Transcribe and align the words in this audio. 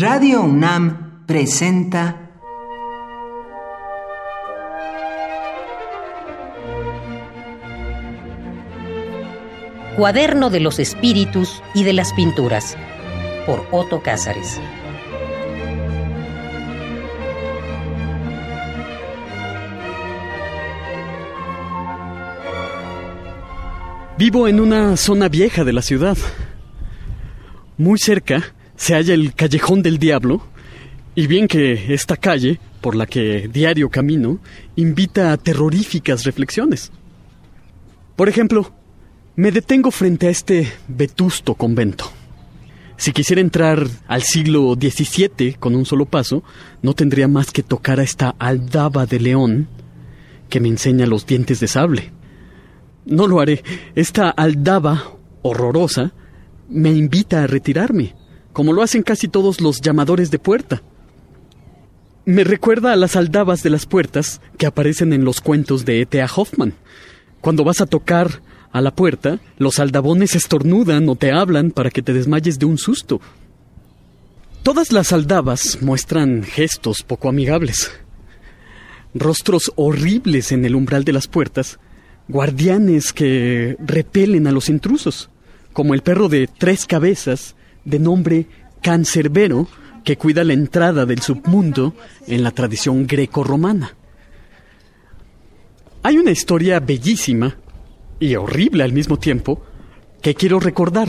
Radio 0.00 0.40
UNAM 0.40 1.26
presenta 1.26 2.30
Cuaderno 9.98 10.48
de 10.48 10.60
los 10.60 10.78
Espíritus 10.78 11.62
y 11.74 11.84
de 11.84 11.92
las 11.92 12.14
Pinturas 12.14 12.78
por 13.44 13.66
Otto 13.72 14.02
Cázares. 14.02 14.58
Vivo 24.16 24.48
en 24.48 24.60
una 24.60 24.96
zona 24.96 25.28
vieja 25.28 25.64
de 25.64 25.74
la 25.74 25.82
ciudad. 25.82 26.16
Muy 27.76 27.98
cerca 27.98 28.54
se 28.80 28.94
halla 28.94 29.12
el 29.12 29.34
Callejón 29.34 29.82
del 29.82 29.98
Diablo, 29.98 30.40
y 31.14 31.26
bien 31.26 31.48
que 31.48 31.92
esta 31.92 32.16
calle, 32.16 32.58
por 32.80 32.96
la 32.96 33.04
que 33.04 33.46
diario 33.46 33.90
camino, 33.90 34.38
invita 34.74 35.32
a 35.32 35.36
terroríficas 35.36 36.24
reflexiones. 36.24 36.90
Por 38.16 38.30
ejemplo, 38.30 38.72
me 39.36 39.52
detengo 39.52 39.90
frente 39.90 40.28
a 40.28 40.30
este 40.30 40.72
vetusto 40.88 41.56
convento. 41.56 42.10
Si 42.96 43.12
quisiera 43.12 43.42
entrar 43.42 43.86
al 44.08 44.22
siglo 44.22 44.74
XVII 44.80 45.56
con 45.60 45.74
un 45.74 45.84
solo 45.84 46.06
paso, 46.06 46.42
no 46.80 46.94
tendría 46.94 47.28
más 47.28 47.50
que 47.50 47.62
tocar 47.62 48.00
a 48.00 48.02
esta 48.02 48.34
aldaba 48.38 49.04
de 49.04 49.20
león 49.20 49.68
que 50.48 50.58
me 50.58 50.68
enseña 50.68 51.04
los 51.04 51.26
dientes 51.26 51.60
de 51.60 51.68
sable. 51.68 52.12
No 53.04 53.26
lo 53.26 53.40
haré. 53.40 53.62
Esta 53.94 54.30
aldaba 54.30 55.16
horrorosa 55.42 56.14
me 56.70 56.90
invita 56.92 57.42
a 57.42 57.46
retirarme, 57.46 58.14
como 58.60 58.74
lo 58.74 58.82
hacen 58.82 59.02
casi 59.02 59.26
todos 59.26 59.62
los 59.62 59.80
llamadores 59.80 60.30
de 60.30 60.38
puerta. 60.38 60.82
Me 62.26 62.44
recuerda 62.44 62.92
a 62.92 62.96
las 62.96 63.16
aldabas 63.16 63.62
de 63.62 63.70
las 63.70 63.86
puertas 63.86 64.42
que 64.58 64.66
aparecen 64.66 65.14
en 65.14 65.24
los 65.24 65.40
cuentos 65.40 65.86
de 65.86 66.02
E.T.A. 66.02 66.26
Hoffman. 66.26 66.74
Cuando 67.40 67.64
vas 67.64 67.80
a 67.80 67.86
tocar 67.86 68.42
a 68.70 68.82
la 68.82 68.94
puerta, 68.94 69.40
los 69.56 69.78
aldabones 69.78 70.34
estornudan 70.34 71.08
o 71.08 71.16
te 71.16 71.32
hablan 71.32 71.70
para 71.70 71.88
que 71.88 72.02
te 72.02 72.12
desmayes 72.12 72.58
de 72.58 72.66
un 72.66 72.76
susto. 72.76 73.22
Todas 74.62 74.92
las 74.92 75.14
aldabas 75.14 75.78
muestran 75.80 76.42
gestos 76.42 77.02
poco 77.02 77.30
amigables. 77.30 77.90
Rostros 79.14 79.72
horribles 79.76 80.52
en 80.52 80.66
el 80.66 80.74
umbral 80.74 81.04
de 81.04 81.14
las 81.14 81.28
puertas, 81.28 81.78
guardianes 82.28 83.14
que 83.14 83.78
repelen 83.78 84.46
a 84.46 84.52
los 84.52 84.68
intrusos, 84.68 85.30
como 85.72 85.94
el 85.94 86.02
perro 86.02 86.28
de 86.28 86.46
tres 86.46 86.84
cabezas 86.84 87.56
de 87.84 87.98
nombre 87.98 88.46
Cancerbero 88.82 89.68
que 90.04 90.16
cuida 90.16 90.44
la 90.44 90.52
entrada 90.52 91.06
del 91.06 91.20
submundo 91.20 91.94
en 92.26 92.42
la 92.42 92.50
tradición 92.50 93.06
greco-romana. 93.06 93.94
Hay 96.02 96.16
una 96.16 96.30
historia 96.30 96.80
bellísima 96.80 97.56
y 98.18 98.34
horrible 98.34 98.82
al 98.82 98.92
mismo 98.92 99.18
tiempo 99.18 99.62
que 100.22 100.34
quiero 100.34 100.60
recordar. 100.60 101.08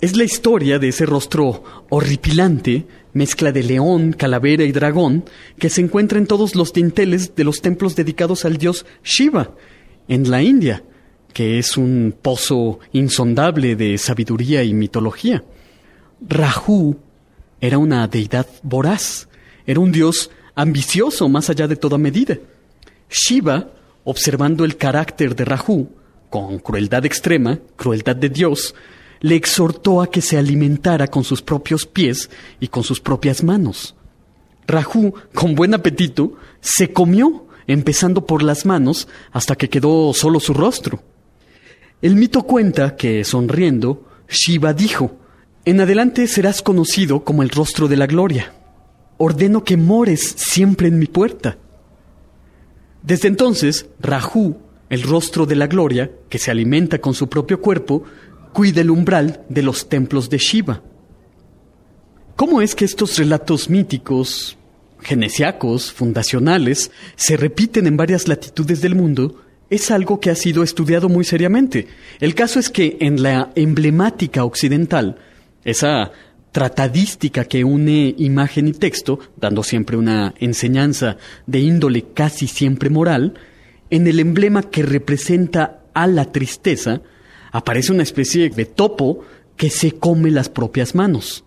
Es 0.00 0.16
la 0.16 0.24
historia 0.24 0.78
de 0.78 0.88
ese 0.88 1.04
rostro 1.04 1.62
horripilante, 1.90 2.86
mezcla 3.12 3.52
de 3.52 3.62
león, 3.62 4.14
calavera 4.14 4.64
y 4.64 4.72
dragón, 4.72 5.24
que 5.58 5.68
se 5.68 5.82
encuentra 5.82 6.18
en 6.18 6.26
todos 6.26 6.54
los 6.54 6.72
dinteles 6.72 7.34
de 7.36 7.44
los 7.44 7.60
templos 7.60 7.96
dedicados 7.96 8.46
al 8.46 8.56
dios 8.56 8.86
Shiva, 9.04 9.50
en 10.08 10.30
la 10.30 10.42
India, 10.42 10.82
que 11.32 11.58
es 11.58 11.76
un 11.76 12.14
pozo 12.20 12.80
insondable 12.92 13.76
de 13.76 13.96
sabiduría 13.98 14.62
y 14.62 14.74
mitología. 14.74 15.44
Rahu 16.26 16.96
era 17.60 17.78
una 17.78 18.06
deidad 18.08 18.46
voraz, 18.62 19.28
era 19.66 19.80
un 19.80 19.92
dios 19.92 20.30
ambicioso 20.54 21.28
más 21.28 21.50
allá 21.50 21.68
de 21.68 21.76
toda 21.76 21.98
medida. 21.98 22.38
Shiva, 23.08 23.68
observando 24.04 24.64
el 24.64 24.76
carácter 24.76 25.34
de 25.34 25.44
Rahu, 25.44 25.88
con 26.28 26.58
crueldad 26.58 27.04
extrema, 27.04 27.58
crueldad 27.76 28.16
de 28.16 28.28
Dios, 28.28 28.74
le 29.20 29.34
exhortó 29.34 30.00
a 30.00 30.10
que 30.10 30.22
se 30.22 30.38
alimentara 30.38 31.08
con 31.08 31.24
sus 31.24 31.42
propios 31.42 31.86
pies 31.86 32.30
y 32.58 32.68
con 32.68 32.82
sus 32.82 33.00
propias 33.00 33.42
manos. 33.42 33.94
Rahu, 34.66 35.14
con 35.34 35.54
buen 35.54 35.74
apetito, 35.74 36.34
se 36.60 36.92
comió, 36.92 37.46
empezando 37.66 38.26
por 38.26 38.42
las 38.42 38.64
manos, 38.64 39.08
hasta 39.32 39.56
que 39.56 39.68
quedó 39.68 40.12
solo 40.14 40.40
su 40.40 40.54
rostro. 40.54 41.02
El 42.02 42.16
mito 42.16 42.44
cuenta 42.44 42.96
que, 42.96 43.24
sonriendo, 43.24 44.06
Shiva 44.26 44.72
dijo, 44.72 45.18
En 45.66 45.80
adelante 45.80 46.26
serás 46.28 46.62
conocido 46.62 47.24
como 47.24 47.42
el 47.42 47.50
rostro 47.50 47.88
de 47.88 47.96
la 47.96 48.06
gloria. 48.06 48.54
Ordeno 49.18 49.64
que 49.64 49.76
mores 49.76 50.34
siempre 50.38 50.88
en 50.88 50.98
mi 50.98 51.06
puerta. 51.06 51.58
Desde 53.02 53.28
entonces, 53.28 53.86
Rahu, 54.00 54.56
el 54.88 55.02
rostro 55.02 55.44
de 55.44 55.56
la 55.56 55.66
gloria, 55.66 56.10
que 56.30 56.38
se 56.38 56.50
alimenta 56.50 57.00
con 57.00 57.12
su 57.12 57.28
propio 57.28 57.60
cuerpo, 57.60 58.04
cuida 58.54 58.80
el 58.80 58.90
umbral 58.90 59.44
de 59.50 59.62
los 59.62 59.88
templos 59.88 60.30
de 60.30 60.38
Shiva. 60.38 60.82
¿Cómo 62.34 62.62
es 62.62 62.74
que 62.74 62.86
estos 62.86 63.18
relatos 63.18 63.68
míticos, 63.68 64.56
genesiacos, 65.00 65.92
fundacionales, 65.92 66.90
se 67.14 67.36
repiten 67.36 67.86
en 67.86 67.98
varias 67.98 68.26
latitudes 68.26 68.80
del 68.80 68.94
mundo? 68.94 69.36
Es 69.70 69.92
algo 69.92 70.18
que 70.18 70.30
ha 70.30 70.34
sido 70.34 70.64
estudiado 70.64 71.08
muy 71.08 71.24
seriamente. 71.24 71.86
El 72.18 72.34
caso 72.34 72.58
es 72.58 72.68
que 72.68 72.96
en 73.00 73.22
la 73.22 73.52
emblemática 73.54 74.44
occidental, 74.44 75.16
esa 75.64 76.10
tratadística 76.50 77.44
que 77.44 77.62
une 77.62 78.14
imagen 78.18 78.66
y 78.66 78.72
texto, 78.72 79.20
dando 79.36 79.62
siempre 79.62 79.96
una 79.96 80.34
enseñanza 80.40 81.16
de 81.46 81.60
índole 81.60 82.06
casi 82.12 82.48
siempre 82.48 82.90
moral, 82.90 83.34
en 83.90 84.08
el 84.08 84.18
emblema 84.18 84.62
que 84.62 84.82
representa 84.82 85.82
a 85.94 86.08
la 86.08 86.32
tristeza, 86.32 87.02
aparece 87.52 87.92
una 87.92 88.02
especie 88.02 88.50
de 88.50 88.64
topo 88.64 89.24
que 89.56 89.70
se 89.70 89.92
come 89.92 90.30
las 90.30 90.48
propias 90.48 90.94
manos. 90.96 91.44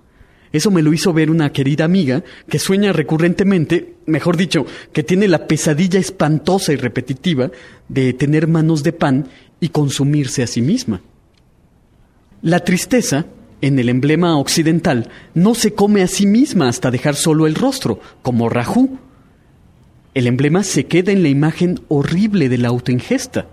Eso 0.54 0.70
me 0.70 0.84
lo 0.84 0.94
hizo 0.94 1.12
ver 1.14 1.32
una 1.32 1.52
querida 1.52 1.84
amiga 1.84 2.24
que 2.48 2.60
sueña 2.60 2.94
recurrentemente, 2.94 3.96
mejor 4.06 4.38
dicho, 4.38 4.68
que 4.94 5.02
tiene 5.02 5.28
la 5.28 5.48
pesadilla 5.48 6.00
espantosa 6.00 6.72
y 6.72 6.76
repetitiva 6.76 7.50
de 7.90 8.14
tener 8.14 8.48
manos 8.48 8.84
de 8.84 8.94
pan 8.94 9.28
y 9.60 9.70
consumirse 9.70 10.44
a 10.44 10.48
sí 10.48 10.62
misma. 10.62 11.02
La 12.44 12.60
tristeza, 12.60 13.26
en 13.62 13.80
el 13.80 13.90
emblema 13.90 14.38
occidental, 14.38 15.10
no 15.34 15.56
se 15.56 15.74
come 15.74 16.04
a 16.04 16.08
sí 16.08 16.28
misma 16.28 16.70
hasta 16.70 16.92
dejar 16.92 17.16
solo 17.16 17.48
el 17.48 17.56
rostro, 17.56 18.00
como 18.22 18.48
Rajú. 18.48 19.00
El 20.14 20.28
emblema 20.28 20.64
se 20.64 20.86
queda 20.86 21.12
en 21.12 21.24
la 21.24 21.30
imagen 21.30 21.80
horrible 21.88 22.48
de 22.48 22.60
la 22.60 22.68
autoingesta. 22.68 23.48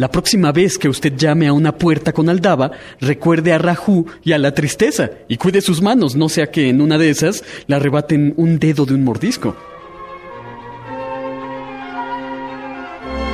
La 0.00 0.10
próxima 0.10 0.50
vez 0.50 0.78
que 0.78 0.88
usted 0.88 1.14
llame 1.14 1.46
a 1.46 1.52
una 1.52 1.76
puerta 1.76 2.14
con 2.14 2.30
aldaba, 2.30 2.70
recuerde 3.02 3.52
a 3.52 3.58
Rajú 3.58 4.06
y 4.24 4.32
a 4.32 4.38
la 4.38 4.54
tristeza 4.54 5.10
y 5.28 5.36
cuide 5.36 5.60
sus 5.60 5.82
manos, 5.82 6.16
no 6.16 6.30
sea 6.30 6.50
que 6.50 6.70
en 6.70 6.80
una 6.80 6.96
de 6.96 7.10
esas 7.10 7.44
le 7.66 7.76
arrebaten 7.76 8.32
un 8.38 8.58
dedo 8.58 8.86
de 8.86 8.94
un 8.94 9.04
mordisco. 9.04 9.54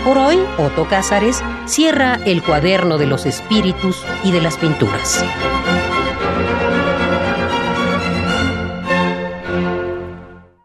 Por 0.04 0.19
hoy, 0.19 0.38
Otto 0.59 0.88
Cázares 0.88 1.41
cierra 1.66 2.19
el 2.27 2.43
cuaderno 2.43 2.98
de 2.98 3.06
los 3.06 3.27
espíritus 3.27 4.04
y 4.25 4.33
de 4.33 4.41
las 4.41 4.56
pinturas. 4.56 5.25